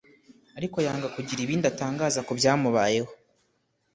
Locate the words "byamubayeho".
2.39-3.11